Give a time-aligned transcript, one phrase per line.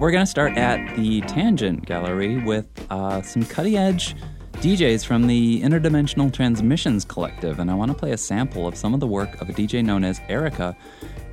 [0.00, 4.16] We're going to start at the Tangent Gallery with uh, some cutting edge
[4.54, 8.94] DJs from the Interdimensional Transmissions Collective, and I want to play a sample of some
[8.94, 10.74] of the work of a DJ known as Erika.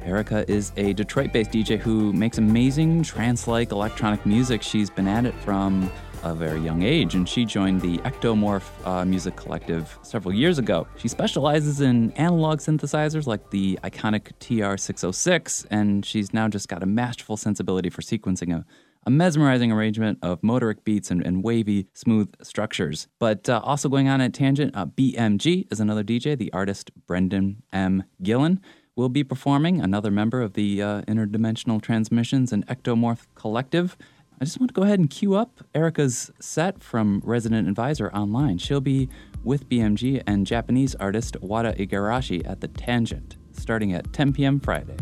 [0.03, 4.61] Erika is a Detroit based DJ who makes amazing trance like electronic music.
[4.61, 5.91] She's been at it from
[6.23, 10.87] a very young age, and she joined the Ectomorph uh, Music Collective several years ago.
[10.97, 16.85] She specializes in analog synthesizers like the iconic TR606, and she's now just got a
[16.85, 18.65] masterful sensibility for sequencing a
[19.07, 23.07] a mesmerizing arrangement of motoric beats and, and wavy, smooth structures.
[23.19, 27.63] But uh, also going on at Tangent, uh, BMG is another DJ, the artist Brendan
[27.71, 28.03] M.
[28.21, 28.59] Gillen.
[28.97, 33.95] Will be performing another member of the uh, Interdimensional Transmissions and Ectomorph Collective.
[34.39, 38.59] I just want to go ahead and cue up Erika's set from Resident Advisor online.
[38.59, 39.09] She'll be
[39.43, 44.59] with BMG and Japanese artist Wata Igarashi at the Tangent, starting at 10 p.m.
[44.59, 44.97] Friday.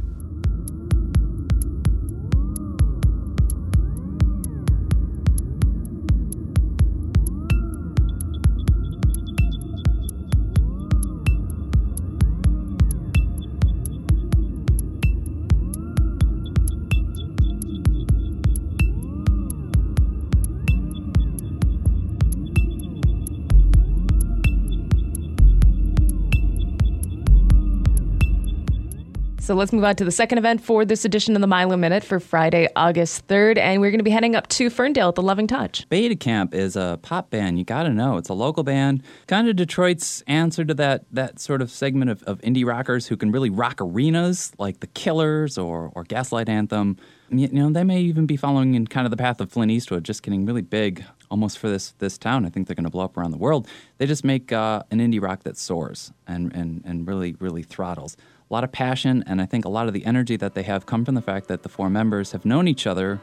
[29.46, 32.04] So let's move on to the second event for this edition of the Milo Minute
[32.04, 33.60] for Friday, August 3rd.
[33.60, 35.88] And we're going to be heading up to Ferndale at the Loving Touch.
[35.88, 37.60] Beta Camp is a pop band.
[37.60, 38.18] You got to know.
[38.18, 42.24] It's a local band, kind of Detroit's answer to that, that sort of segment of,
[42.24, 46.98] of indie rockers who can really rock arenas like The Killers or, or Gaslight Anthem.
[47.30, 50.04] You know, they may even be following in kind of the path of Flint Eastwood,
[50.04, 52.46] just getting really big almost for this this town.
[52.46, 53.68] I think they're going to blow up around the world.
[53.98, 58.16] They just make uh, an indie rock that soars and, and, and really, really throttles
[58.50, 60.86] a lot of passion, and I think a lot of the energy that they have
[60.86, 63.20] come from the fact that the four members have known each other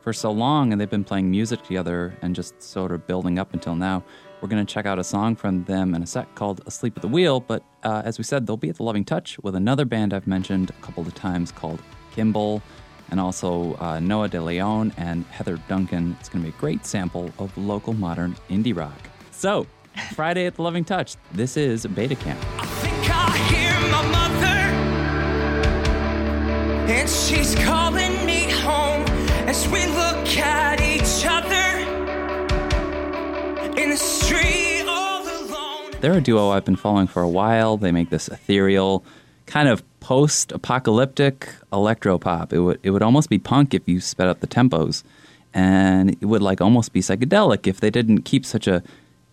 [0.00, 3.52] for so long and they've been playing music together and just sort of building up
[3.52, 4.04] until now.
[4.40, 7.02] We're going to check out a song from them in a set called Asleep at
[7.02, 9.84] the Wheel, but uh, as we said, they'll be at the Loving Touch with another
[9.84, 11.82] band I've mentioned a couple of times called
[12.14, 12.62] Kimball
[13.10, 16.16] and also uh, Noah DeLeon and Heather Duncan.
[16.20, 19.08] It's going to be a great sample of local modern indie rock.
[19.30, 19.66] So,
[20.14, 22.38] Friday at the Loving Touch, this is Beta Camp.
[26.88, 29.04] And she's calling me home
[29.46, 31.78] as we look at each other
[33.78, 35.92] in the street all alone.
[36.00, 37.76] They're a duo I've been following for a while.
[37.76, 39.04] They make this ethereal,
[39.44, 42.54] kind of post-apocalyptic electro pop.
[42.54, 45.02] It would it would almost be punk if you sped up the tempos,
[45.52, 48.82] and it would like almost be psychedelic if they didn't keep such a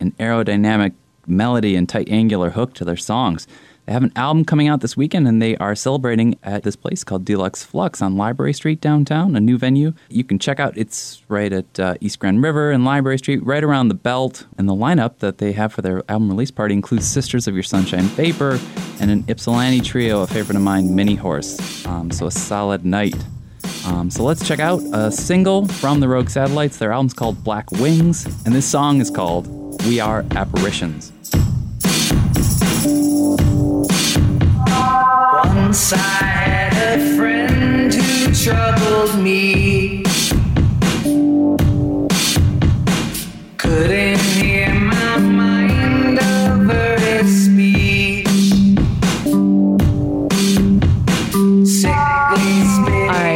[0.02, 0.92] an aerodynamic
[1.26, 3.48] melody and tight angular hook to their songs.
[3.86, 7.04] They have an album coming out this weekend, and they are celebrating at this place
[7.04, 9.94] called Deluxx Fluxx on Library Street downtown, a new venue.
[10.10, 10.76] You can check out.
[10.76, 14.48] It's right at uh, East Grand River and Library Street, right around the belt.
[14.58, 17.64] And the lineup that they have for their album release party includes Sisters of Your
[17.64, 18.60] Sunshine Vapor
[19.00, 21.86] and an Ypsilanti trio, a favorite of mine, Minihorse.
[21.86, 23.16] Um, so a solid night.
[23.86, 26.78] Um, so let's check out a single from the Rogue Satellites.
[26.78, 29.48] Their album's called Black Wings, and this song is called
[29.86, 31.12] We Are Apparitions.
[35.76, 37.35] Once I had a friend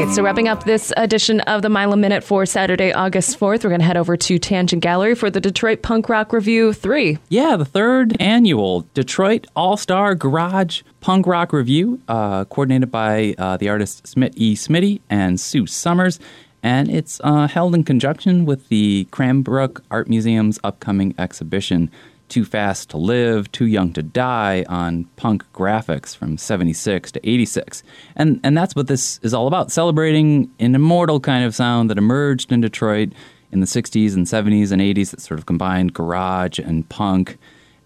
[0.10, 3.70] right, so wrapping up this edition of the Milo Minute for Saturday, August 4th, we're
[3.70, 7.18] going to head over to Tangent Gallery for the Detroit Punk Rock Review 3.
[7.30, 13.58] Yeah, the third annual Detroit All Star Garage Punk Rock Review, uh, coordinated by uh,
[13.58, 14.56] the artists Smith E.
[14.56, 16.20] Smitty and Sue Summers.
[16.64, 21.90] And it's uh, held in conjunction with the Cranbrook Art Museum's upcoming exhibition,
[22.30, 27.84] Too Fast to Live, Too Young to Die, on punk graphics from 76 to 86.
[28.16, 31.98] And, and that's what this is all about celebrating an immortal kind of sound that
[31.98, 33.10] emerged in Detroit
[33.52, 37.38] in the 60s and 70s and 80s that sort of combined garage and punk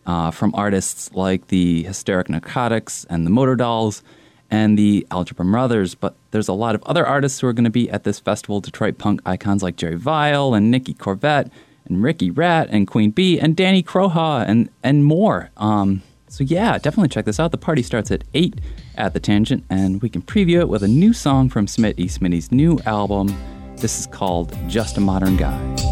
[0.06, 4.04] uh, from artists like the Hysteric Narcotics and the Motor Dolls
[4.52, 5.96] and the Algebra Brothers.
[5.96, 8.60] But there's a lot of other artists who are going to be at this festival.
[8.60, 11.52] Detroit punk icons like Jerry Vile and Nikki Corvette
[11.86, 15.50] and Ricky Rat and Queen Bee and Danny Kroha and and more.
[15.58, 17.52] Um, so yeah, definitely check this out.
[17.52, 18.60] The party starts at eight
[18.96, 22.52] at the Tangent, and we can preview it with a new song from Smitty Smitty's
[22.52, 23.36] new album.
[23.78, 25.83] This is called Just a Modern Guy.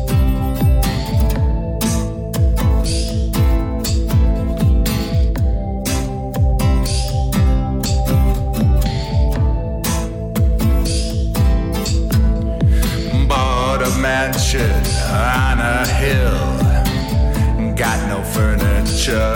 [16.01, 19.35] Hill, got no furniture.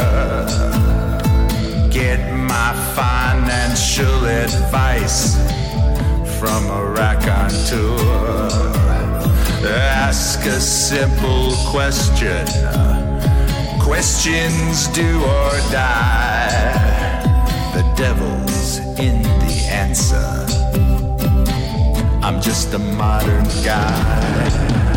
[1.89, 5.35] Get my financial advice
[6.39, 8.09] from a raconteur.
[10.07, 12.45] Ask a simple question.
[13.79, 16.65] Questions do or die.
[17.73, 21.04] The devil's in the answer.
[22.25, 24.94] I'm just a modern guy.